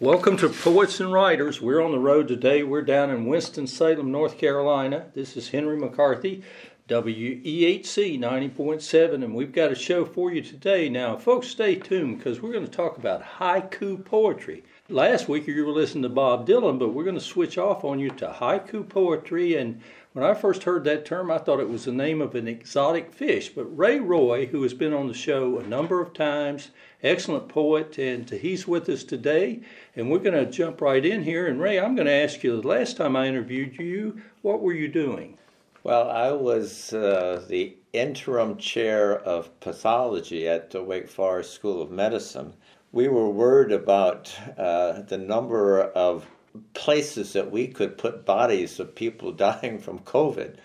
[0.00, 1.60] Welcome to Poets and Writers.
[1.60, 2.62] We're on the road today.
[2.62, 5.08] We're down in Winston-Salem, North Carolina.
[5.14, 6.42] This is Henry McCarthy,
[6.88, 10.88] WEHC 90.7, and we've got a show for you today.
[10.88, 14.64] Now, folks, stay tuned because we're going to talk about haiku poetry.
[14.88, 17.98] Last week you were listening to Bob Dylan, but we're going to switch off on
[17.98, 19.56] you to haiku poetry.
[19.56, 19.82] And
[20.12, 23.12] when I first heard that term, I thought it was the name of an exotic
[23.12, 23.50] fish.
[23.50, 26.70] But Ray Roy, who has been on the show a number of times,
[27.02, 29.60] excellent poet, and he's with us today.
[29.94, 31.46] And we're going to jump right in here.
[31.46, 34.74] And Ray, I'm going to ask you the last time I interviewed you, what were
[34.74, 35.38] you doing?
[35.84, 41.90] Well, I was uh, the interim chair of pathology at the Wake Forest School of
[41.90, 42.52] Medicine.
[42.92, 46.26] We were worried about uh, the number of
[46.74, 50.56] places that we could put bodies of people dying from COVID.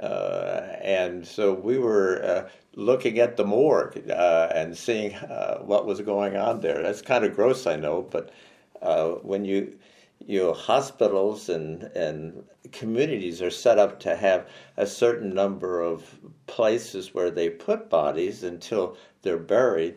[0.00, 5.86] Uh, and so we were uh, looking at the morgue uh, and seeing uh, what
[5.86, 6.82] was going on there.
[6.82, 8.30] That's kind of gross, I know, but
[8.80, 9.76] uh, when you
[10.26, 16.18] you know, hospitals and and communities are set up to have a certain number of
[16.46, 19.96] places where they put bodies until they're buried.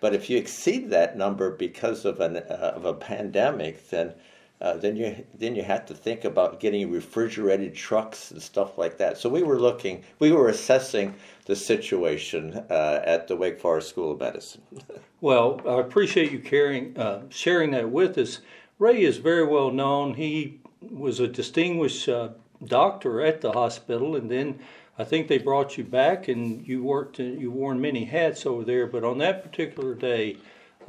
[0.00, 4.14] But if you exceed that number because of an uh, of a pandemic, then
[4.60, 8.98] uh, then you then you have to think about getting refrigerated trucks and stuff like
[8.98, 9.18] that.
[9.18, 11.14] So we were looking, we were assessing
[11.46, 14.62] the situation uh, at the Wake Forest School of Medicine.
[15.20, 18.40] well, I appreciate you caring, uh, sharing that with us.
[18.78, 20.14] Ray is very well known.
[20.14, 22.30] He was a distinguished uh,
[22.64, 24.60] doctor at the hospital, and then
[24.98, 27.18] I think they brought you back, and you worked.
[27.18, 28.86] You wore many hats over there.
[28.86, 30.36] But on that particular day,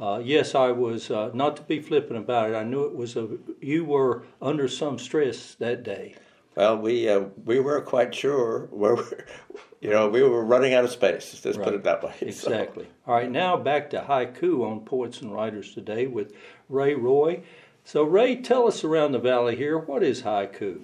[0.00, 2.54] uh, yes, I was uh, not to be flippant about it.
[2.54, 3.28] I knew it was a
[3.60, 6.14] you were under some stress that day.
[6.54, 8.96] Well, we uh, we were quite sure where
[9.80, 11.40] you know we were running out of space.
[11.44, 11.64] Let's right.
[11.64, 12.14] put it that way.
[12.20, 12.84] Exactly.
[12.84, 12.90] So.
[13.06, 16.34] All right, now back to haiku on Poets and Writers today with
[16.68, 17.42] Ray Roy.
[17.84, 20.82] So, Ray, tell us around the valley here what is haiku?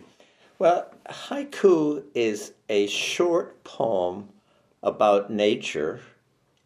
[0.59, 4.29] Well, haiku is a short poem
[4.83, 6.01] about nature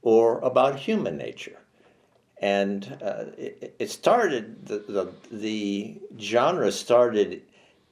[0.02, 1.58] or about human nature
[2.38, 7.42] and uh, it, it, started the, the, the genre started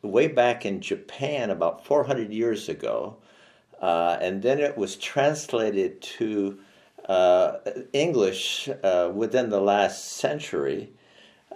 [0.03, 3.17] way back in Japan about 400 years ago,
[3.81, 6.59] uh, and then it was translated to
[7.09, 7.59] uh,
[7.93, 10.91] English uh, within the last century,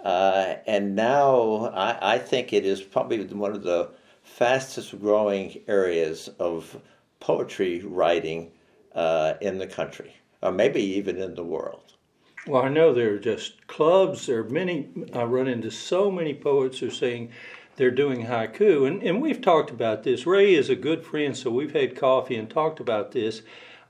[0.03, 3.89] uh, and now I, I, think it is probably one of the
[4.23, 6.79] fastest growing areas of
[7.19, 8.51] poetry writing
[8.95, 11.93] uh, in the country, or maybe even in the world.
[12.47, 14.25] Well, I know there are just clubs.
[14.25, 14.87] There are many.
[15.13, 17.31] I run into so many poets who are saying
[17.75, 20.25] they're doing haiku, and and we've talked about this.
[20.25, 23.41] Ray is a good friend, so we've had coffee and talked about this.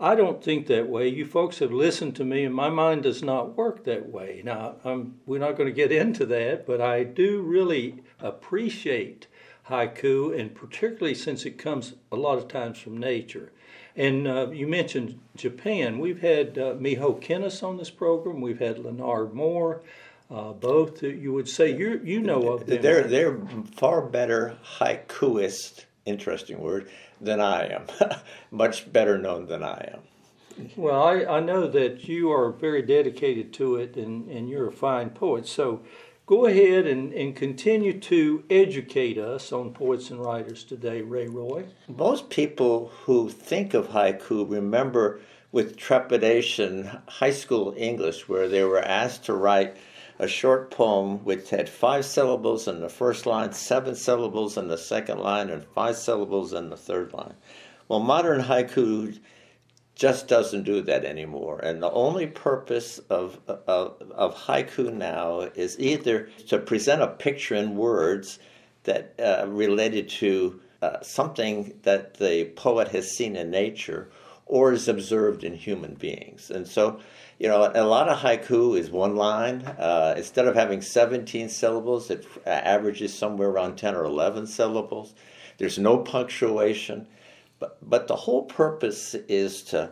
[0.01, 1.09] I don't think that way.
[1.09, 4.41] You folks have listened to me, and my mind does not work that way.
[4.45, 9.27] Now, I'm, we're not going to get into that, but I do really appreciate
[9.69, 13.51] haiku, and particularly since it comes a lot of times from nature.
[13.99, 15.99] And uh, you mentioned Japan.
[15.99, 18.39] We've had uh, Miho Kenness on this program.
[18.39, 19.81] We've had Leonard Moore.
[20.31, 22.81] Uh, both you would say you you know of them.
[22.81, 23.37] They're they're
[23.75, 26.89] far better haikuist, interesting word,
[27.19, 27.87] than I am.
[28.51, 30.69] Much better known than I am.
[30.77, 34.73] Well, I, I know that you are very dedicated to it, and, and you're a
[34.73, 35.47] fine poet.
[35.47, 35.81] So
[36.29, 41.65] Go ahead and, and continue to educate us on poets and writers today, Ray Roy.
[41.87, 48.79] Most people who think of haiku remember with trepidation high school English, where they were
[48.79, 49.75] asked to write
[50.19, 54.77] a short poem which had five syllables in the first line, seven syllables in the
[54.77, 57.33] second line, and five syllables in the third line.
[57.87, 59.17] Well, modern haiku
[59.99, 61.59] just doesn't do that anymore.
[61.59, 67.55] And the only purpose of, of, of haiku now is either to present a picture
[67.55, 68.39] in words
[68.83, 74.09] that uh, related to uh, something that the poet has seen in nature
[74.45, 76.49] or is observed in human beings.
[76.49, 77.01] And so,
[77.37, 79.63] you know, a lot of haiku is one line.
[79.63, 85.13] Uh, instead of having 17 syllables, it averages somewhere around 10 or 11 syllables.
[85.57, 87.05] There's no punctuation.
[87.59, 89.91] But but the whole purpose is to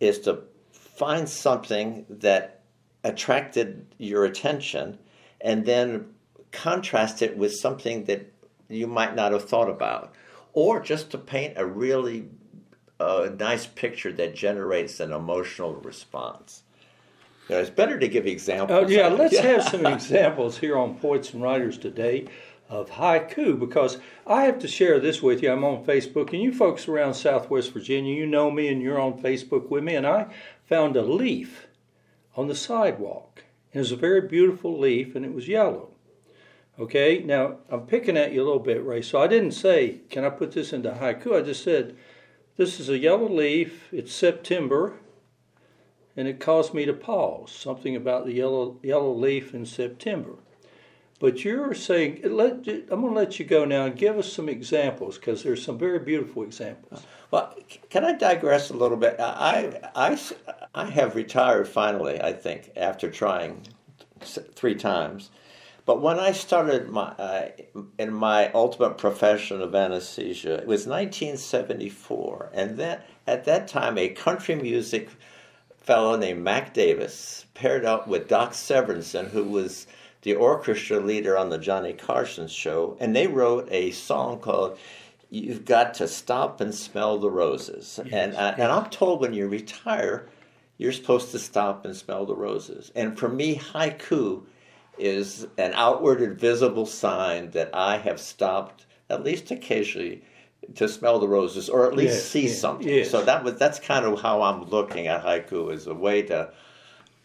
[0.00, 2.62] is to find something that
[3.02, 4.98] attracted your attention
[5.40, 6.06] and then
[6.52, 8.32] contrast it with something that
[8.68, 10.14] you might not have thought about.
[10.52, 12.28] Or just to paint a really
[13.00, 16.62] uh, nice picture that generates an emotional response.
[17.48, 18.84] You know, it's better to give examples.
[18.84, 22.28] Uh, yeah, let's have some examples here on Poets and Writers today
[22.74, 25.50] of haiku because I have to share this with you.
[25.50, 29.20] I'm on Facebook, and you folks around Southwest Virginia, you know me and you're on
[29.20, 29.94] Facebook with me.
[29.94, 30.26] And I
[30.66, 31.66] found a leaf
[32.36, 33.44] on the sidewalk.
[33.72, 35.90] It was a very beautiful leaf, and it was yellow.
[36.78, 39.02] Okay, now I'm picking at you a little bit, Ray.
[39.02, 41.38] So I didn't say, can I put this into haiku?
[41.38, 41.96] I just said,
[42.56, 44.94] this is a yellow leaf, it's September,
[46.16, 47.52] and it caused me to pause.
[47.52, 50.34] Something about the yellow, yellow leaf in September.
[51.20, 54.48] But you're saying, let, I'm going to let you go now and give us some
[54.48, 57.02] examples because there's some very beautiful examples.
[57.30, 57.54] Well,
[57.88, 59.16] can I digress a little bit?
[59.18, 60.18] I, I,
[60.74, 63.62] I have retired finally, I think, after trying
[64.20, 65.30] three times.
[65.86, 67.48] But when I started my uh,
[67.98, 74.08] in my ultimate profession of anesthesia, it was 1974, and then at that time, a
[74.08, 75.10] country music
[75.76, 79.86] fellow named Mac Davis paired up with Doc Severinsen, who was
[80.24, 84.78] the orchestra leader on the Johnny Carson show, and they wrote a song called
[85.30, 89.34] "You've Got to Stop and Smell the Roses." Yes, and uh, and I'm told when
[89.34, 90.26] you retire,
[90.78, 92.90] you're supposed to stop and smell the roses.
[92.94, 94.42] And for me, haiku
[94.98, 100.22] is an outward and visible sign that I have stopped at least occasionally
[100.76, 102.88] to smell the roses or at least yes, see yes, something.
[102.88, 103.10] Yes.
[103.10, 106.50] So that was that's kind of how I'm looking at haiku as a way to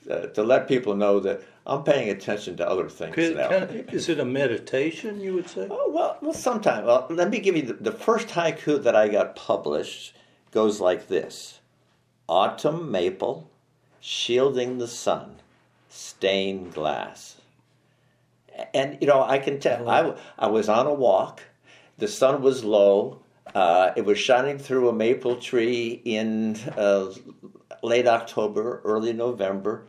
[0.10, 3.50] uh, to let people know that I'm paying attention to other things Could, now.
[3.50, 5.20] is it a meditation?
[5.22, 5.68] You would say?
[5.70, 6.86] Oh well, well, sometimes.
[6.86, 10.16] Well, let me give you the, the first haiku that I got published
[10.52, 11.60] goes like this:
[12.28, 13.50] Autumn maple,
[14.00, 15.38] shielding the sun,
[15.90, 17.40] stained glass
[18.74, 19.90] and you know, I can tell.
[19.90, 21.42] I, I was on a walk.
[21.98, 23.20] The sun was low.
[23.54, 27.12] Uh, it was shining through a maple tree in uh,
[27.82, 29.86] late October, early November,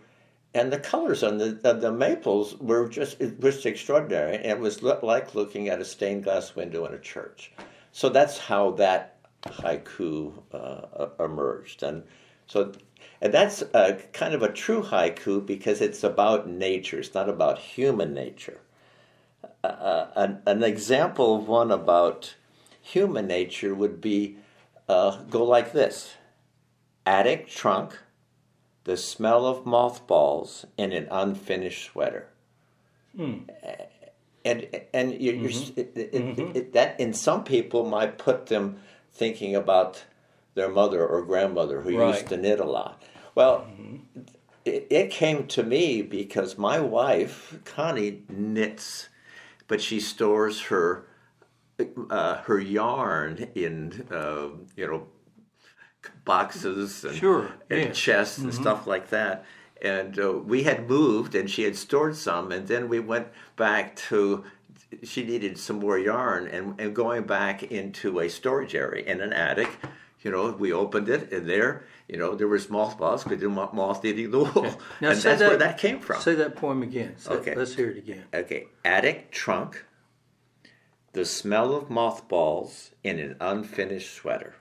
[0.54, 4.36] and the colors on the the maples were just just extraordinary.
[4.36, 7.52] And it was like looking at a stained glass window in a church.
[7.92, 12.02] So that's how that haiku uh, emerged, and
[12.46, 12.72] so
[13.20, 17.58] and that's a, kind of a true haiku because it's about nature, it's not about
[17.58, 18.60] human nature.
[19.62, 22.34] Uh, an, an, example of one about
[22.80, 24.36] human nature would be
[24.88, 26.14] uh, go like this
[27.04, 27.98] attic trunk,
[28.90, 32.26] the smell of mothballs, and an unfinished sweater.
[33.14, 33.42] Hmm.
[34.44, 35.78] And and you, mm-hmm.
[35.80, 36.56] it, it, mm-hmm.
[36.56, 38.80] it, that in some people might put them
[39.12, 40.02] thinking about
[40.54, 42.14] their mother or grandmother who right.
[42.14, 43.00] used to knit a lot.
[43.36, 44.22] Well, mm-hmm.
[44.64, 49.08] it, it came to me because my wife, Connie, knits,
[49.68, 51.06] but she stores her
[52.10, 55.06] uh, her yarn in uh, you know
[56.24, 57.52] boxes and, sure.
[57.68, 57.90] and yeah.
[57.90, 58.62] chests and mm-hmm.
[58.62, 59.44] stuff like that.
[59.82, 63.96] And uh, we had moved, and she had stored some, and then we went back
[63.96, 64.44] to.
[65.04, 69.32] She needed some more yarn, and, and going back into a storage area in an
[69.32, 69.70] attic
[70.22, 74.04] you know, we opened it, and there, you know, there was mothballs because the moth
[74.04, 74.50] eating the wool.
[74.66, 74.76] Okay.
[75.00, 76.20] Now, and that's that, where that came from.
[76.20, 77.16] Say that poem again.
[77.16, 77.54] Say, okay.
[77.54, 78.24] Let's hear it again.
[78.34, 78.66] Okay.
[78.84, 79.84] Attic trunk,
[81.12, 84.54] the smell of mothballs in an unfinished sweater.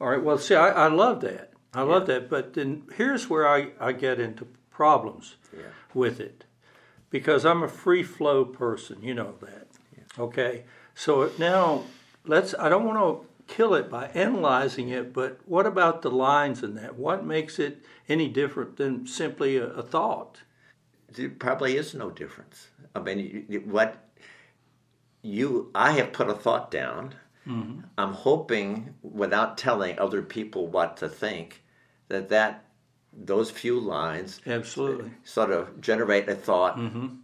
[0.00, 0.22] All right.
[0.22, 1.52] Well, see, I, I love that.
[1.74, 1.84] I yeah.
[1.84, 2.30] love that.
[2.30, 5.64] But then here's where I, I get into problems yeah.
[5.94, 6.44] with it
[7.10, 9.02] because I'm a free flow person.
[9.02, 9.68] You know that.
[9.96, 10.24] Yeah.
[10.24, 10.64] Okay.
[10.94, 11.84] So now
[12.24, 16.62] let's, I don't want to kill it by analyzing it, but what about the lines
[16.62, 16.96] in that?
[16.96, 20.42] What makes it any different than simply a, a thought?
[21.12, 22.68] There probably is no difference.
[22.94, 24.08] I mean, what
[25.22, 27.14] you, I have put a thought down.
[27.50, 27.80] Mm-hmm.
[27.98, 31.62] I'm hoping, without telling other people what to think,
[32.08, 32.64] that that
[33.12, 37.16] those few lines absolutely sort of generate a thought mm-hmm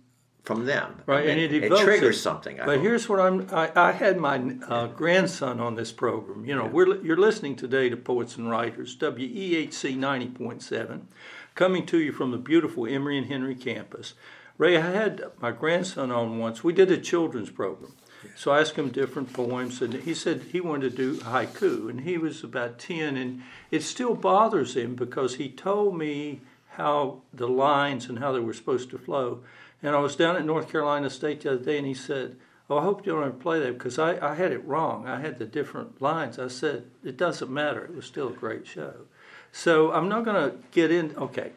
[0.47, 1.03] from them.
[1.07, 2.21] Right, and, it, it triggers it.
[2.21, 2.61] something.
[2.61, 2.85] I but hope.
[2.85, 3.49] here's what I'm.
[3.53, 6.45] I, I had my uh, grandson on this program.
[6.47, 6.71] You know, yeah.
[6.71, 11.09] we're you're listening today to Poets and Writers, WEHC ninety point seven,
[11.55, 14.15] coming to you from the beautiful Emory and Henry campus.
[14.57, 16.65] Ray, I had my grandson on once.
[16.65, 17.93] We did a children's program.
[18.35, 22.01] So I asked him different poems, and he said he wanted to do haiku, and
[22.01, 26.41] he was about 10, and it still bothers him because he told me
[26.71, 29.41] how the lines and how they were supposed to flow.
[29.83, 32.37] And I was down at North Carolina State the other day, and he said,
[32.69, 35.07] "Oh, I hope you don't ever play that because I, I had it wrong.
[35.07, 37.85] I had the different lines." I said, "It doesn't matter.
[37.85, 39.07] It was still a great show."
[39.53, 41.15] So I'm not going to get in.
[41.17, 41.53] Okay,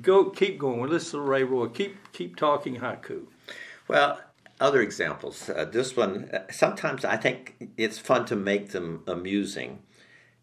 [0.00, 0.88] go keep going.
[0.90, 1.68] Listen to Ray Roy.
[1.68, 3.26] Keep keep talking haiku.
[3.88, 4.20] Well,
[4.60, 5.48] other examples.
[5.48, 6.30] Uh, this one.
[6.32, 9.80] Uh, sometimes I think it's fun to make them amusing,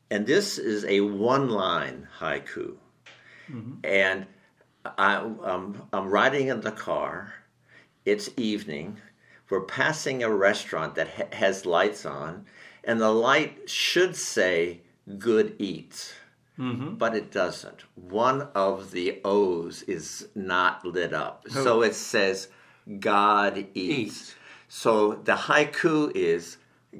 [0.10, 2.75] and this is a one-line haiku,
[3.50, 3.74] mm-hmm.
[3.84, 4.25] and
[4.86, 7.34] I, um, I'm riding in the car.
[8.06, 8.98] It's evening.
[9.50, 12.46] We're passing a restaurant that ha- has lights on,
[12.84, 14.82] and the light should say
[15.18, 16.13] "Good Eats,"
[16.58, 16.96] mm-hmm.
[16.96, 17.84] but it doesn't.
[17.96, 21.63] One of the O's is not lit up, oh.
[21.63, 22.50] so it says
[23.00, 24.35] "God Eats." eats.
[24.67, 26.57] So the haiku is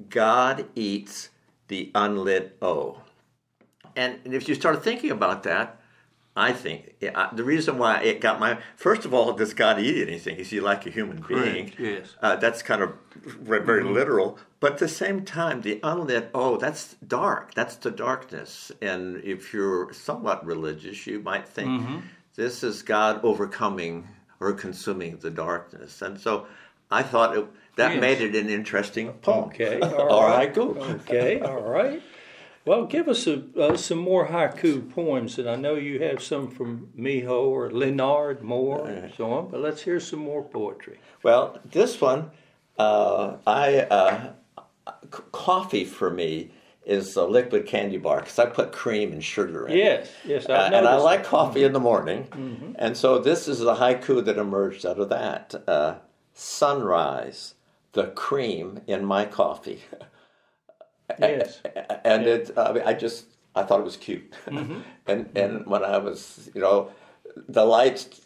[0.10, 1.30] God eats
[1.68, 3.02] the unlit O.
[3.96, 5.82] And if you start thinking about that,
[6.36, 10.38] I think the reason why it got my first of all, does God eat anything?
[10.38, 11.74] Is he like a human being?
[11.78, 12.16] Yes.
[12.22, 13.94] Uh, that's kind of very mm-hmm.
[13.94, 14.40] literal.
[14.62, 17.54] But at the same time, the unlit oh, that's dark.
[17.54, 18.72] That's the darkness.
[18.82, 22.00] And if you're somewhat religious, you might think mm-hmm.
[22.36, 24.08] this is God overcoming
[24.42, 26.02] or consuming the darkness.
[26.02, 26.48] And so
[26.90, 28.02] I thought it, that yes.
[28.02, 29.46] made it an interesting poem.
[29.46, 30.38] Okay, all, all right.
[30.38, 30.78] right, good.
[30.78, 32.02] Okay, all right.
[32.66, 36.48] Well, give us a, uh, some more haiku poems, and I know you have some
[36.52, 39.50] from Miho or Leonard Moore and so on.
[39.50, 41.00] But let's hear some more poetry.
[41.24, 42.30] Well, this one,
[42.78, 44.34] uh, I uh,
[45.32, 46.52] coffee for me
[46.86, 49.74] is a liquid candy bar because I put cream and sugar in.
[49.74, 49.78] It.
[49.78, 52.74] Yes, yes, uh, and I like coffee in the morning, mm-hmm.
[52.78, 55.56] and so this is the haiku that emerged out of that.
[55.68, 55.96] Uh,
[56.34, 57.56] sunrise,
[57.94, 59.82] the cream in my coffee.
[61.20, 61.60] Yes.
[62.06, 64.34] And it, I, mean, I just, I thought it was cute.
[64.46, 64.80] Mm-hmm.
[65.08, 66.92] and and when I was, you know,
[67.36, 68.22] the lights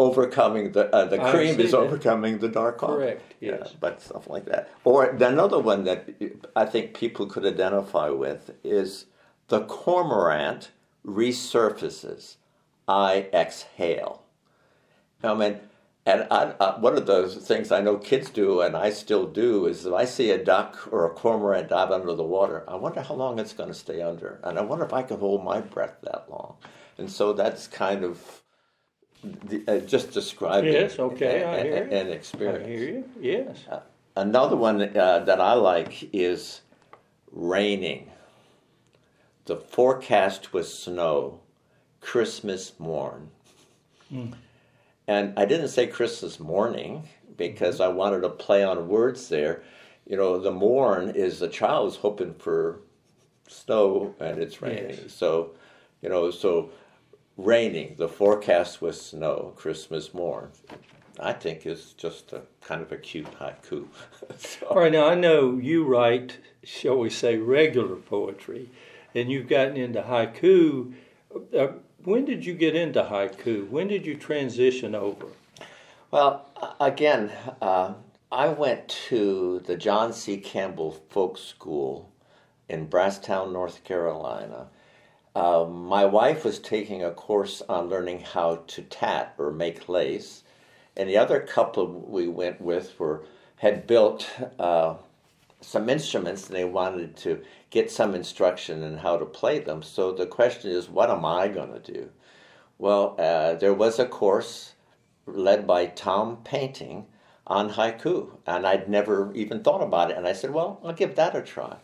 [0.00, 1.76] overcoming the uh, the cream is that.
[1.76, 2.94] overcoming the dark coffee.
[2.94, 3.34] Correct.
[3.40, 3.60] Yes.
[3.62, 4.70] Yeah, but stuff like that.
[4.82, 6.08] Or another one that
[6.56, 9.04] I think people could identify with is
[9.48, 10.70] the cormorant
[11.06, 12.36] resurfaces.
[12.88, 14.22] I exhale.
[15.22, 15.60] I mean,
[16.06, 19.66] and I, I, one of those things I know kids do, and I still do,
[19.66, 23.02] is if I see a duck or a cormorant dive under the water, I wonder
[23.02, 25.60] how long it's going to stay under, and I wonder if I can hold my
[25.60, 26.54] breath that long.
[26.98, 28.39] And so that's kind of
[29.22, 32.64] the, uh, just describing yes, okay, a, a, an experience.
[32.64, 33.04] I hear you.
[33.20, 33.58] Yes.
[33.70, 33.80] Uh,
[34.16, 36.62] another one uh, that I like is
[37.30, 38.10] raining.
[39.46, 41.40] The forecast was snow,
[42.00, 43.30] Christmas morn.
[44.12, 44.34] Mm.
[45.06, 47.90] And I didn't say Christmas morning because mm-hmm.
[47.90, 49.62] I wanted to play on words there.
[50.06, 52.80] You know, the morn is the child's hoping for
[53.48, 55.08] snow and it's raining.
[55.08, 55.52] So,
[56.02, 56.70] you know, so
[57.36, 60.50] raining, the forecast was snow, Christmas morn.
[61.18, 63.86] I think is just a kind of a cute haiku.
[64.38, 64.66] so.
[64.66, 68.70] All right, now I know you write, shall we say, regular poetry,
[69.14, 70.94] and you've gotten into haiku.
[71.56, 71.68] Uh,
[72.04, 73.68] when did you get into haiku?
[73.68, 75.26] When did you transition over?
[76.10, 76.46] Well,
[76.80, 77.94] again, uh,
[78.32, 80.38] I went to the John C.
[80.38, 82.10] Campbell Folk School
[82.68, 84.68] in Brasstown, North Carolina.
[85.34, 90.42] Uh, my wife was taking a course on learning how to tat or make lace,
[90.96, 93.24] and the other couple we went with were
[93.56, 94.94] had built uh,
[95.60, 99.82] some instruments and they wanted to get some instruction in how to play them.
[99.82, 102.08] So the question is, what am I going to do?
[102.78, 104.72] Well, uh, there was a course
[105.26, 107.06] led by Tom Painting
[107.46, 110.16] on haiku, and I'd never even thought about it.
[110.16, 111.76] And I said, well, I'll give that a try.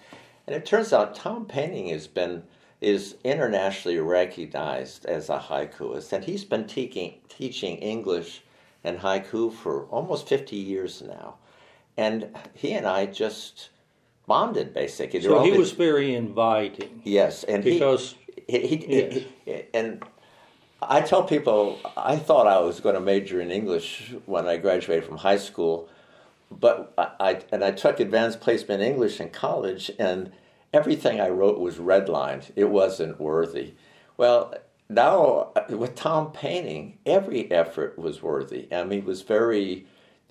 [0.46, 2.44] And it turns out Tom Painting has been
[2.86, 8.42] is internationally recognized as a haikuist, and he's been teaching teaching English
[8.84, 11.34] and haiku for almost 50 years now.
[11.96, 13.70] And he and I just
[14.28, 15.20] bonded basically.
[15.20, 17.02] So he was very inviting.
[17.02, 18.14] Yes, and because
[18.46, 19.24] he, he, he, yes.
[19.44, 20.04] he, and
[20.80, 25.04] I tell people I thought I was going to major in English when I graduated
[25.04, 25.88] from high school,
[26.52, 30.30] but I, I and I took advanced placement English in college, and
[30.76, 32.50] everything I wrote was redlined.
[32.54, 33.74] It wasn't worthy.
[34.16, 34.54] Well,
[34.88, 38.68] now with Tom Painting, every effort was worthy.
[38.72, 39.86] I mean, he was very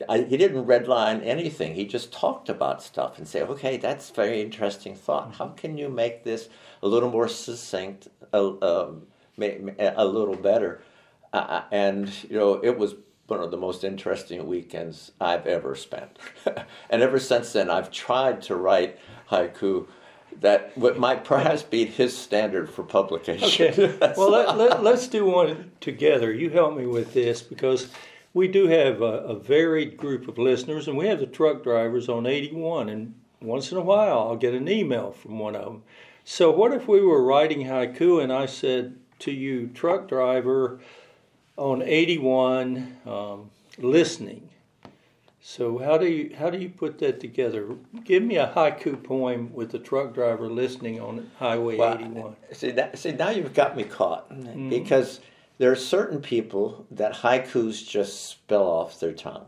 [0.09, 1.73] I, he didn't redline anything.
[1.73, 5.35] He just talked about stuff and say, "Okay, that's very interesting thought.
[5.35, 6.49] How can you make this
[6.83, 9.07] a little more succinct, a, um,
[9.39, 10.81] a little better?"
[11.31, 12.95] Uh, uh, and you know, it was
[13.27, 16.19] one of the most interesting weekends I've ever spent.
[16.89, 18.99] and ever since then, I've tried to write
[19.31, 19.87] haiku
[20.41, 23.67] that what might perhaps beat his standard for publication.
[23.67, 23.97] Okay.
[24.17, 26.31] well, let, let, let's do one together.
[26.31, 27.89] You help me with this because
[28.33, 32.09] we do have a, a, varied group of listeners, and we have the truck drivers
[32.09, 35.83] on 81, and once in a while I'll get an email from one of them.
[36.25, 40.79] So, what if we were writing haiku and I said to you, truck driver
[41.55, 44.44] on 81, um, listening?
[45.47, 47.67] So, how do you how do you put that together?
[48.03, 52.35] Give me a haiku poem with the truck driver listening on Highway well, 81.
[52.51, 54.69] See, that, see, now you've got me caught mm-hmm.
[54.69, 55.19] because
[55.59, 59.45] there are certain people that haikus just spill off their tongue.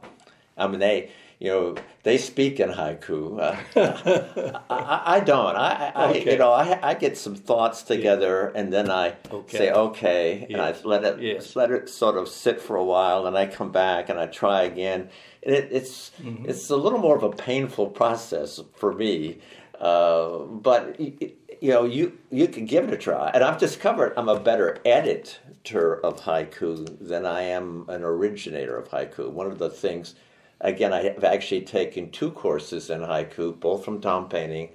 [0.58, 3.38] I mean, they you know they speak in haiku.
[3.78, 5.56] Uh, I, I, don't.
[5.56, 6.32] I, I okay.
[6.32, 8.60] you know I, I get some thoughts together yeah.
[8.60, 9.58] and then I okay.
[9.58, 10.50] say okay, yes.
[10.50, 11.56] and I let it yes.
[11.56, 14.64] let it sort of sit for a while, and I come back and I try
[14.64, 15.10] again.
[15.44, 16.50] And it, it's mm-hmm.
[16.50, 19.40] it's a little more of a painful process for me,
[19.80, 20.96] uh, but.
[21.00, 23.32] It, you know, you you can give it a try.
[23.34, 28.90] And I've discovered I'm a better editor of haiku than I am an originator of
[28.90, 29.32] haiku.
[29.32, 30.14] One of the things,
[30.62, 34.70] again, I have actually taken two courses in haiku, both from Tom Painting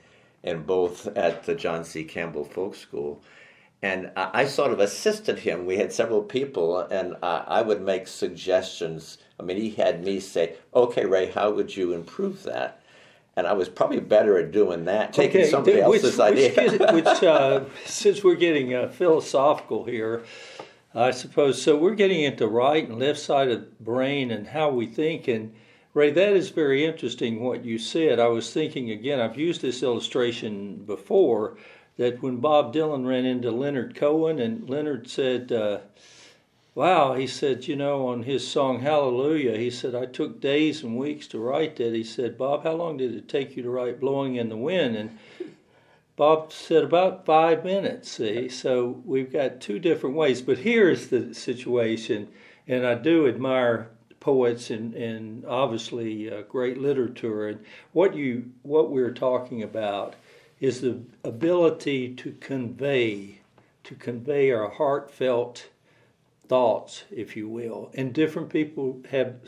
[0.45, 2.05] and both at the John C.
[2.05, 3.23] Campbell Folk School.
[3.85, 5.67] And I, sort of assisted him.
[5.67, 9.19] We had several people, and I, I would make suggestions.
[9.41, 12.83] I mean, he had me say, okay, Ray, how would you improve that?
[13.37, 16.93] and I was probably better at doing that, taking okay, somebody which, else's which, idea.
[16.93, 20.23] which, uh, since we're getting uh, philosophical here,
[20.95, 21.77] I suppose so.
[21.77, 25.29] We're getting into right and left side of the brain and how we think.
[25.29, 25.55] And
[25.95, 28.19] Ray, that is very interesting what you said.
[28.19, 29.21] I was thinking again.
[29.21, 31.59] I've used this illustration before
[31.99, 35.53] that when Bob Dylan ran into Leonard Cohen and Leonard said.
[35.53, 35.81] Uh,
[36.75, 40.97] Wow, he said, you know, on his song Hallelujah, he said, I took days and
[40.97, 41.93] weeks to write that.
[41.93, 44.97] He said, Bob, how long did it take you to write Blowing in the Wind?
[44.97, 45.19] And
[46.17, 48.49] Bob said, about five minutes, see?
[48.49, 50.41] So we've got two different ways.
[50.41, 52.29] But here's the situation,
[52.67, 53.91] and I do admire
[54.23, 57.49] poets and, and obviously uh, great literature.
[57.49, 57.59] And
[57.93, 60.15] what, you, what we're talking about
[60.61, 63.41] is the ability to convey,
[63.83, 65.67] to convey our heartfelt
[66.47, 69.41] thoughts, if you will, and different people have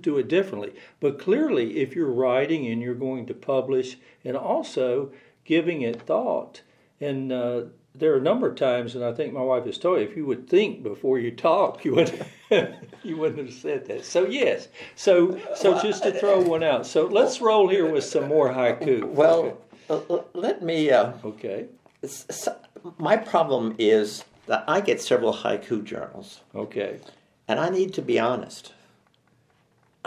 [0.00, 0.72] do it differently.
[1.00, 5.10] But clearly, if you're writing and you're going to publish, and also
[5.44, 6.62] giving it thought,
[7.00, 7.62] and uh,
[7.98, 10.16] there are a number of times, and I think my wife has told you, if
[10.16, 12.26] you would think before you talk, you would
[13.02, 14.04] you wouldn't have said that.
[14.04, 16.86] So yes, so so just to throw one out.
[16.86, 19.04] So let's roll here with some more haiku.
[19.04, 20.14] Well, okay.
[20.14, 20.90] uh, let me.
[20.90, 21.66] Uh, okay.
[22.98, 26.40] My problem is that I get several haiku journals.
[26.54, 27.00] Okay.
[27.48, 28.72] And I need to be honest.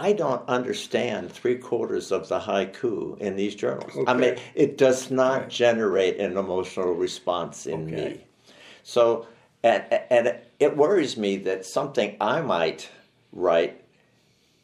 [0.00, 3.92] I don't understand three quarters of the haiku in these journals.
[3.94, 4.10] Okay.
[4.10, 5.48] I mean, it does not right.
[5.48, 8.08] generate an emotional response in okay.
[8.14, 8.24] me.
[8.82, 9.26] So,
[9.62, 12.88] and, and it worries me that something I might
[13.32, 13.84] write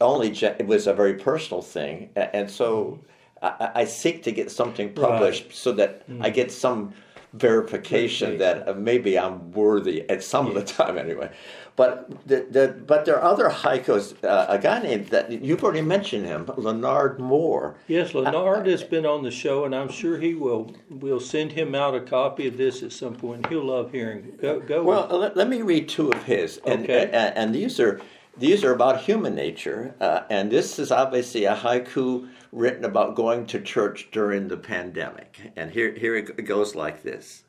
[0.01, 2.99] only it was a very personal thing, and so
[3.43, 5.55] I, I seek to get something published right.
[5.55, 6.23] so that mm.
[6.25, 6.93] I get some
[7.33, 10.53] verification that uh, maybe I'm worthy at some yeah.
[10.53, 11.31] of the time anyway.
[11.77, 14.25] But the, the, but there are other haikus.
[14.25, 17.77] Uh, a guy named that you've already mentioned him, Leonard Moore.
[17.87, 20.75] Yes, Leonard has been on the show, and I'm sure he will.
[20.89, 23.47] We'll send him out a copy of this at some point.
[23.49, 24.39] He'll love hearing.
[24.41, 24.83] Go, go.
[24.83, 27.11] Well, let, let, me read two of his, and, okay.
[27.13, 28.01] and, and these are
[28.39, 33.47] these are about human nature, uh, and this is obviously a haiku written about going
[33.47, 35.53] to church during the pandemic.
[35.57, 37.45] And here, here it goes like this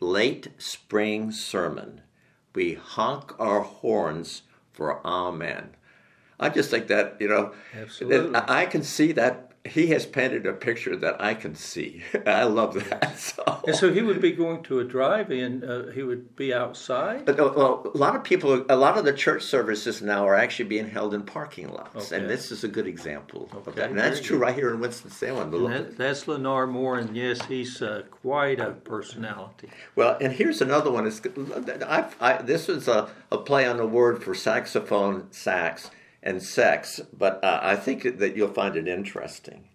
[0.00, 2.02] Late spring sermon.
[2.54, 5.70] We honk our horns for Amen.
[6.38, 8.40] I just think that, you know, Absolutely.
[8.48, 12.02] I can see that he has painted a picture that I can see.
[12.26, 13.18] I love that.
[13.18, 13.62] So.
[13.66, 15.64] And so he would be going to a drive-in.
[15.64, 17.24] Uh, he would be outside.
[17.24, 20.34] But, uh, well, a lot of people, a lot of the church services now are
[20.34, 22.20] actually being held in parking lots, okay.
[22.20, 23.70] and this is a good example okay.
[23.70, 23.90] of that.
[23.90, 25.50] And that's true right here in Winston Salem.
[25.70, 29.70] That, that's Leonard Moore, and yes, he's uh, quite a personality.
[29.96, 31.06] Well, and here's another one.
[31.06, 31.22] It's,
[31.82, 35.90] I, I, this is a, a play on the word for saxophone, sax
[36.24, 39.68] and sex, but uh, I think that you'll find it interesting.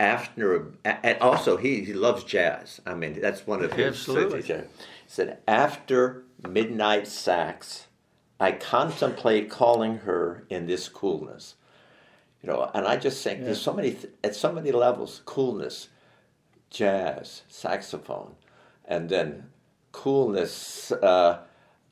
[0.00, 2.80] After, and also he, he loves jazz.
[2.84, 3.86] I mean, that's one of his.
[3.86, 4.42] Absolutely.
[4.42, 4.62] He
[5.06, 7.86] said, after midnight sax,
[8.38, 11.54] I contemplate calling her in this coolness.
[12.42, 13.46] You know, and I just think yeah.
[13.46, 15.88] there's so many at so many levels: coolness,
[16.70, 18.34] jazz, saxophone,
[18.84, 19.50] and then
[19.90, 20.92] coolness.
[20.92, 21.40] Uh,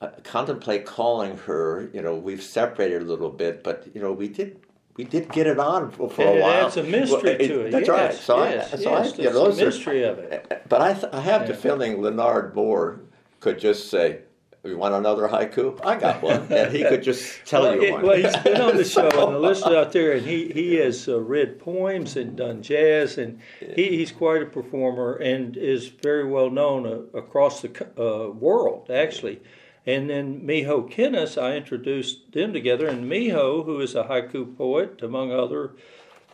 [0.01, 1.91] uh, contemplate calling her.
[1.93, 4.61] You know, we've separated a little bit, but you know, we did
[4.97, 6.69] we did get it on for, for a while.
[6.69, 7.71] It's a mystery well, it, to it.
[7.71, 8.15] That's yes, right.
[8.15, 10.63] So yes, I, so yes, I, you know, those mystery are, of it.
[10.69, 11.49] But I, th- I have yeah.
[11.49, 13.01] the feeling Leonard Moore
[13.41, 14.21] could just say,
[14.65, 15.79] "You want another haiku?
[15.85, 18.03] I got one," and he could just tell well, you it, one.
[18.07, 21.09] Well, he's been on the show, and the listener out there, and he he has
[21.09, 26.27] uh, read poems and done jazz, and he, he's quite a performer and is very
[26.27, 29.43] well known uh, across the uh, world, actually.
[29.87, 32.89] And then Miho Kennis, I introduced them together.
[32.89, 35.73] And Miho, who is a haiku poet, among other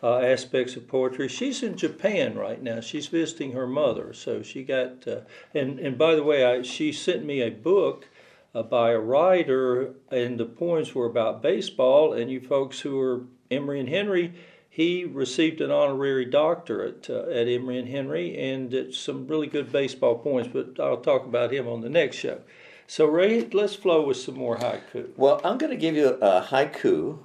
[0.01, 2.81] uh, aspects of poetry, she's in Japan right now.
[2.81, 4.11] She's visiting her mother.
[4.13, 5.21] So she got, uh,
[5.53, 8.07] and, and by the way, I, she sent me a book
[8.55, 12.13] uh, by a writer, and the poems were about baseball.
[12.13, 14.33] And you folks who are Emory and Henry,
[14.67, 19.71] he received an honorary doctorate uh, at Emory and Henry and it's some really good
[19.71, 22.41] baseball points, but I'll talk about him on the next show.
[22.87, 25.09] So, Ray, let's flow with some more haiku.
[25.17, 27.19] Well, I'm going to give you a haiku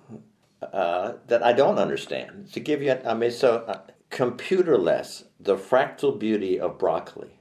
[0.63, 2.53] uh, that I don't understand.
[2.53, 7.41] To give you, I mean, so uh, computerless, the fractal beauty of broccoli.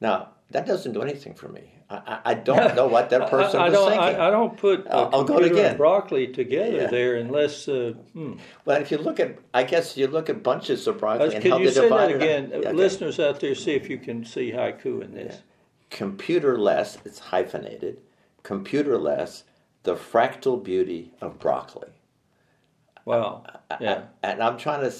[0.00, 1.74] Now, that doesn't do anything for me.
[1.90, 4.20] I, I don't know what that person I, I was don't, thinking.
[4.20, 5.64] I, I don't put I'll- I'll go again.
[5.64, 6.86] and broccoli together Yeah.
[6.88, 7.66] there unless.
[7.66, 8.34] Uh, hmm.
[8.66, 11.52] Well, if you look at, I guess you look at bunches of broccoli and Can
[11.52, 12.22] how you they say divide that it up.
[12.22, 12.48] again?
[12.50, 12.72] Yeah, okay.
[12.72, 15.42] Listeners out there, see if you can see haiku in this.
[15.90, 17.98] Computerless, it's hyphenated.
[18.42, 19.42] Computerless,
[19.82, 21.90] the fractal beauty of broccoli.
[23.04, 23.44] Wow.
[23.80, 24.04] Yeah.
[24.22, 24.94] And I'm trying to,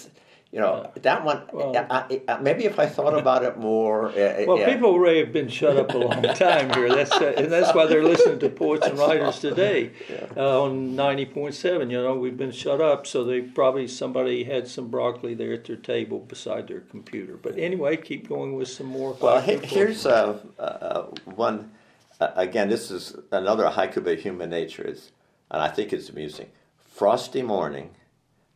[0.51, 1.43] you know, that one.
[1.53, 4.09] Well- I, I, maybe if I thought about it more.
[4.09, 4.73] Uh, Well, yeah.
[4.73, 6.89] people Ray have been shut up a long time here.
[6.89, 9.91] That's uh, and that's why they're listening to Poets and Writers today
[10.37, 11.91] uh, on ninety point seven.
[11.91, 15.67] You know, we've been shut up, so they probably somebody had some broccoli there at
[15.67, 17.37] their table beside their computer.
[17.37, 19.17] But anyway, keep going with some more.
[19.21, 21.73] Well, he- here's uh, uh, one.
[22.21, 25.13] Uh, again, this is another haiku about human nature, is,
[25.51, 26.49] and I think it's amusing.
[26.79, 27.91] Frosty morning,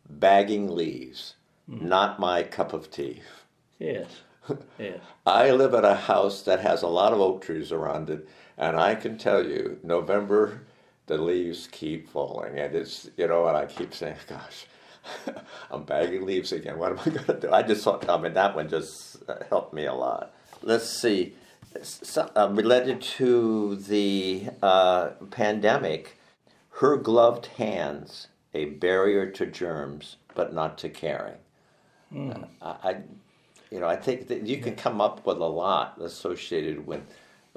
[0.08, 1.34] bagging leaves,
[1.70, 1.88] Hmm.
[1.88, 3.22] not my cup of tea.
[3.78, 4.08] Yes.
[4.76, 4.98] Yes.
[5.24, 8.76] I live at a house that has a lot of oak trees around it, and
[8.76, 10.62] I can tell you, November,
[11.06, 14.66] the leaves keep falling, and it's you know, and I keep saying, "Gosh,
[15.70, 16.76] I'm bagging leaves again.
[16.76, 19.36] What am I going to do?" I just thought, I mean, that one just uh,
[19.48, 20.34] helped me a lot.
[20.60, 21.34] Let's see,
[21.80, 26.18] so, uh, related to the uh, pandemic,
[26.80, 31.38] her gloved hands, a barrier to germs, but not to caring.
[32.14, 32.96] I, I
[33.70, 37.00] you know, I think that you can come up with a lot associated with,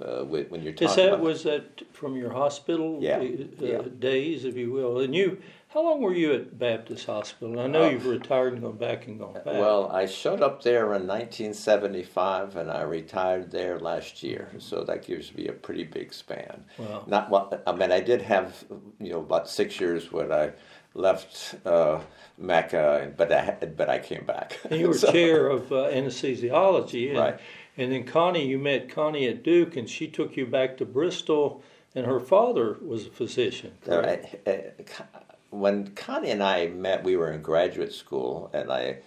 [0.02, 1.20] uh, with when you're talking Is that about.
[1.20, 3.26] was that from your hospital Yeah, uh,
[3.60, 3.82] yeah.
[4.00, 5.00] days, if you will?
[5.02, 7.60] And you, how long were you at Baptist Hospital?
[7.60, 9.46] I know Uh, you've retired and gone back and gone back.
[9.46, 14.50] well, I showed up there in 1975, and I retired there last year.
[14.58, 16.64] So that gives me a pretty big span.
[16.78, 17.04] Wow.
[17.08, 17.92] Not what I mean.
[17.92, 18.64] I did have,
[19.02, 20.52] you know, about six years when I
[20.96, 22.00] left uh,
[22.40, 24.60] Mecca, but I but I came back.
[24.70, 27.40] And you were So- chair of uh, anesthesiology, and, Right.
[27.78, 31.62] and then Connie, you met Connie at Duke, and she took you back to Bristol,
[31.94, 33.74] and her father was a physician.
[33.86, 34.36] Correct?
[34.48, 34.82] right.
[34.90, 35.04] Uh,
[35.52, 38.98] When Connie and I met, we were in graduate school, and I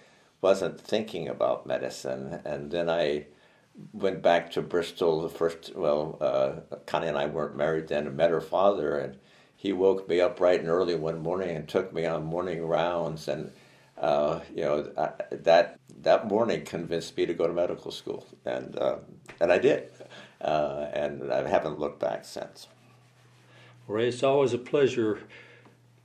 [0.41, 2.41] wasn't thinking about medicine.
[2.45, 3.27] And then I
[3.93, 5.21] went back to Bristol.
[5.21, 8.07] The first, well, uh, Connie and I weren't married then.
[8.07, 9.17] I met her father, and
[9.59, 13.27] he woke me up bright and early one morning and took me on morning rounds.
[13.27, 13.51] And
[13.97, 18.77] uh, you know I, that that morning convinced me to go to medical school, and
[18.77, 18.99] uh,
[19.41, 19.91] and I did.
[20.39, 22.69] Uh, and I haven't looked back since.
[23.85, 25.19] Ray, it's always a pleasure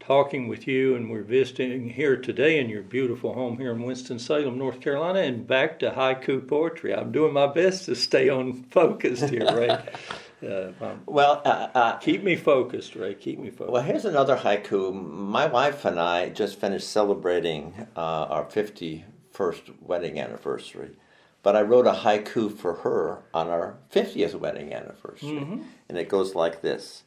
[0.01, 4.59] talking with you, and we're visiting here today in your beautiful home here in Winston-Salem,
[4.59, 6.93] North Carolina, and back to haiku poetry.
[6.93, 9.79] I'm doing my best to stay on focused here, Ray.
[10.45, 13.15] uh, um, Well, uh, uh, keep me focused, Ray.
[13.15, 13.73] Keep me focused.
[13.73, 14.93] Well, here's another haiku.
[14.93, 20.91] My wife and I just finished celebrating uh, our 51st wedding anniversary,
[21.43, 25.29] but I wrote a haiku for her on our 50th wedding anniversary.
[25.89, 27.05] And it goes like this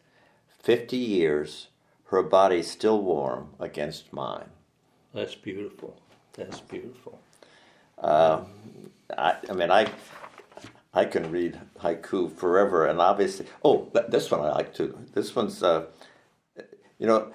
[0.62, 1.68] 50 years,
[2.06, 4.50] her body still warm against mine.
[5.14, 6.00] That's beautiful.
[6.34, 7.20] That's beautiful.
[9.18, 9.88] I, I mean, I
[10.98, 14.98] I can read haiku forever, and obviously, oh, this one I like too.
[15.14, 15.86] This one's, uh,
[16.98, 17.32] you know,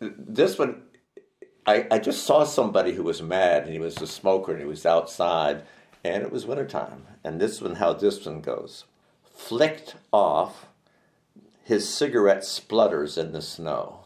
[0.00, 0.82] this one.
[1.64, 4.66] I, I just saw somebody who was mad, and he was a smoker, and he
[4.66, 5.62] was outside,
[6.02, 7.06] and it was wintertime.
[7.22, 8.84] And this one, how this one goes,
[9.32, 10.66] flicked off,
[11.62, 14.00] his cigarette splutters in the snow,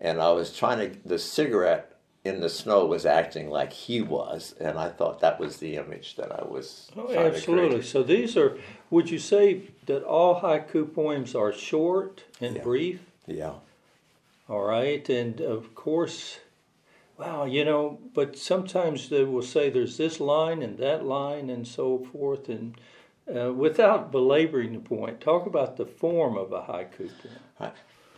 [0.00, 1.89] and I was trying to the cigarette
[2.24, 6.16] in the snow was acting like he was, and I thought that was the image
[6.16, 7.82] that I was Oh, absolutely.
[7.82, 8.58] So these are,
[8.90, 12.62] would you say that all haiku poems are short and Yeah.
[12.62, 13.00] brief?
[13.26, 13.54] Yeah,
[14.48, 15.08] All right.
[15.08, 16.40] And of course,
[17.16, 21.66] wow, you know, but sometimes they will say there's this line and that line and
[21.66, 22.48] so forth.
[22.48, 22.74] And
[23.32, 27.72] uh, without belaboring the point, talk about the form of a haiku poem.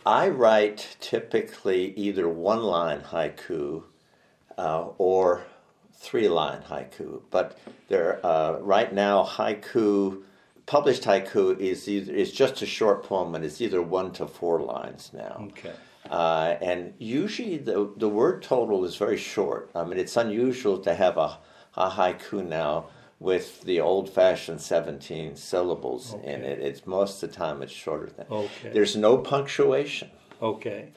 [0.05, 3.83] I write typically either one line haiku
[4.57, 5.45] uh, or
[5.93, 10.23] three line haiku, but there uh, right now haiku.
[10.65, 14.61] Published haiku is either, is just a short poem, and it's either one to four
[14.61, 15.47] lines now.
[15.49, 15.73] Okay.
[16.09, 19.69] Uh, and usually the, the word total is very short.
[19.75, 21.37] I mean, it's unusual to have a,
[21.75, 22.85] a haiku now
[23.19, 26.59] with the old fashioned 17 syllables in it.
[26.59, 28.69] It's most of the time it's shorter than Okay.
[28.73, 30.11] There's no punctuation.
[30.41, 30.89] Okay.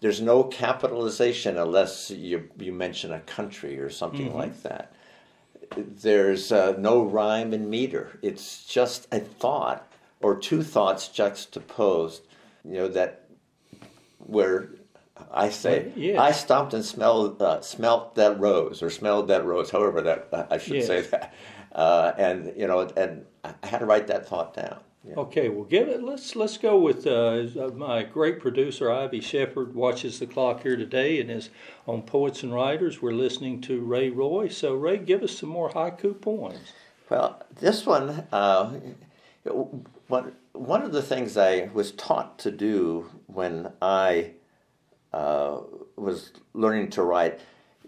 [0.00, 4.38] There's no capitalization unless you, you mention a country or something Mm-hmm.
[4.38, 4.92] like that.
[5.76, 8.18] There's uh, no rhyme and meter.
[8.22, 9.86] It's just a thought
[10.20, 12.22] or two thoughts juxtaposed,
[12.64, 13.26] you know, that
[14.18, 14.70] where
[15.30, 16.20] I say, Yeah.
[16.20, 20.58] I stopped and smelled, uh, smelt that rose or smelled that rose, however that I
[20.58, 21.34] should say that.
[21.72, 24.78] Uh, and, you know, and I had to write that thought down.
[25.02, 25.14] Yeah.
[25.16, 26.02] Okay, well, give it.
[26.02, 31.20] Let's let's go with uh, my great producer Ivy Shepard watches the clock here today
[31.20, 31.48] and is
[31.86, 33.00] on Poets and Writers.
[33.00, 34.48] We're listening to Ray Roy.
[34.48, 36.72] So Ray, give us some more haiku poems.
[37.08, 38.78] Well, this one, uh,
[40.08, 44.32] one, one of the things I was taught to do when I
[45.14, 45.60] uh,
[45.96, 47.40] was learning to write,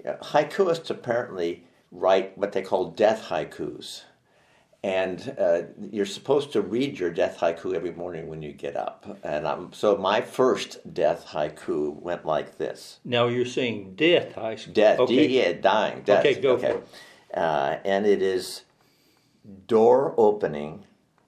[0.06, 4.04] uh, haikuists apparently write what they call death haikus.
[4.84, 9.18] And uh, you're supposed to read your death haiku every morning when you get up.
[9.22, 12.98] And um, so my first death haiku went like this.
[13.04, 14.74] Now you're saying death high school.
[14.74, 15.28] Death, Okay.
[15.28, 16.26] D- yeah, dying, death.
[16.26, 16.88] Okay, go for it.
[17.32, 18.62] Uh, and it is
[19.68, 20.84] door opening,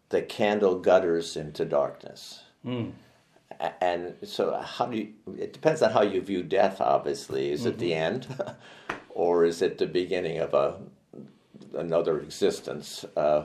[0.09, 2.43] the candle gutters into darkness.
[2.67, 2.85] A-
[3.85, 5.13] And so, how do you?
[5.39, 6.81] It depends on how you view death.
[6.81, 7.79] Obviously, is it Mm-hmm.
[7.81, 8.27] the end,
[9.11, 10.75] or is it the beginning of a
[11.75, 13.05] another existence?
[13.17, 13.45] Uh,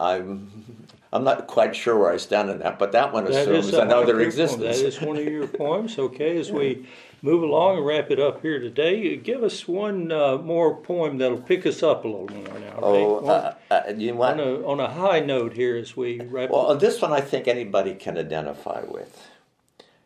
[0.00, 3.68] I'm I'm not quite sure where I stand in that, but that one That assumes
[3.68, 4.78] is another existence.
[4.78, 5.98] That is one of your poems.
[5.98, 6.86] Okay, as we
[7.22, 11.40] move along and wrap it up here today, give us one uh, more poem that'll
[11.40, 12.78] pick us up a little more now.
[12.82, 14.40] Oh, One- uh, uh, you want?
[14.40, 16.50] on a on a high note here as we wrap.
[16.50, 19.28] Well, this one I think anybody can identify with.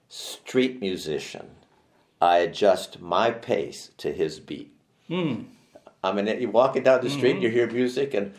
[0.09, 1.51] Street musician.
[2.21, 4.73] I adjust my pace to his beat.
[5.07, 5.43] Hmm.
[6.03, 7.43] I mean, you're walking down the street, Mm-hmm.
[7.43, 8.33] you hear music, and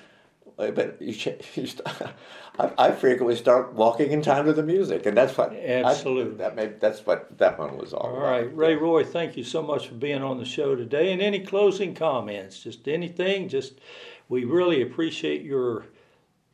[0.58, 1.14] uh, but you,
[1.56, 1.82] you st-
[2.60, 6.36] I, I frequently start walking in time to the music, and that's what I- Absolutely.
[6.38, 8.24] that may, that's what that one was all, All about.
[8.32, 11.12] right, Ray Roy, thank you so much for being on the show today.
[11.14, 12.60] And any closing comments?
[12.64, 13.48] Just anything?
[13.50, 13.74] Just
[14.28, 15.86] we really appreciate your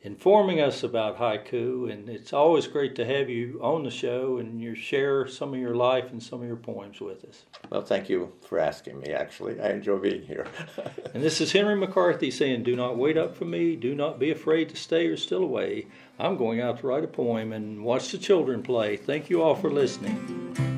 [0.05, 4.61] informing us about haiku, and it's always great to have you on the show and
[4.61, 7.43] you share some of your life and some of your poems with us.
[7.71, 9.13] Well, thank you for asking me.
[9.13, 10.47] Actually, I enjoy being here.
[11.15, 13.77] And this is Henry McCarthy saying, "Do not wait up for me.
[13.77, 15.87] Do not be afraid to stay or still away.
[16.19, 18.97] I'm going out to write a poem and watch the children play.
[18.97, 20.17] Thank you all for listening."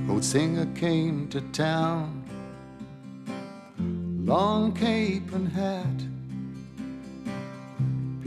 [0.08, 2.24] Old singer came to town,
[4.26, 6.07] long cape and hat.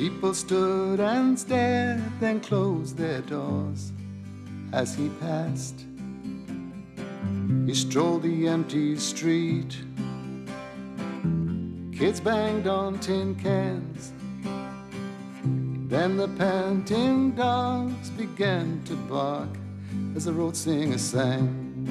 [0.01, 3.93] People stood and stared, then closed their doors
[4.73, 5.85] as he passed.
[7.67, 9.77] He strolled the empty street.
[11.93, 14.13] Kids banged on tin cans.
[15.91, 19.51] Then the panting dogs began to bark
[20.17, 21.85] as the road singer sang.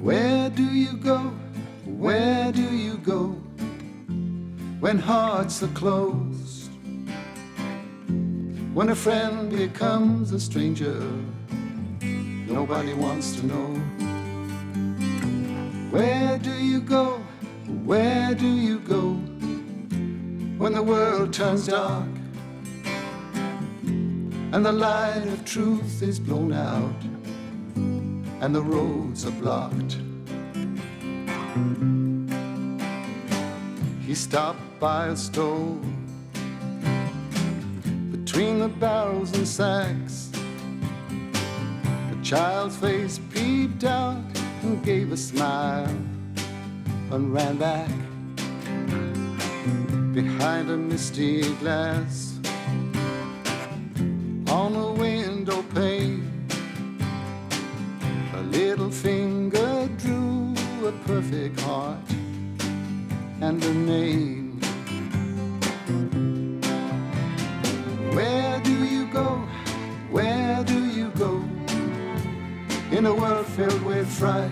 [0.00, 1.18] Where do you go?
[1.84, 3.45] Where do you go
[4.80, 6.70] when hearts are closed?
[8.74, 11.00] When a friend becomes a stranger,
[12.46, 13.68] nobody wants to know.
[15.90, 17.18] Where do you go?
[17.84, 19.14] Where do you go
[20.58, 22.08] when the world turns dark
[24.52, 26.94] and the light of truth is blown out?
[28.40, 29.96] and the roads are blocked.
[34.16, 35.80] Stopped by a stove
[38.10, 40.30] between the barrels and sacks.
[42.10, 44.24] The child's face peeped out
[44.62, 45.94] and gave a smile
[47.12, 47.90] and ran back
[50.12, 52.38] behind a misty glass
[54.48, 56.48] on the window pane.
[58.34, 62.00] A little finger drew a perfect heart
[63.40, 64.58] and a name.
[68.14, 69.46] Where do you go?
[70.10, 71.44] Where do you go?
[72.90, 74.50] In a world filled with fright.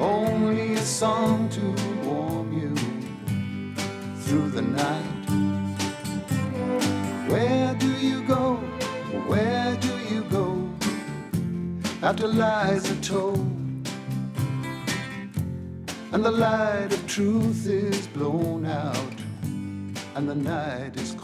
[0.00, 1.60] Only a song to
[2.08, 2.74] warm you
[4.22, 5.04] through the night.
[7.28, 8.56] Where do you go?
[9.26, 10.68] Where do you go?
[12.02, 13.59] After lies are told
[16.12, 19.14] and the light of truth is blown out
[20.16, 21.19] and the night is.